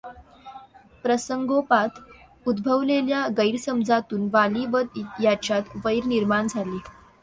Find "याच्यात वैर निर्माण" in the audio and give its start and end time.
5.23-6.47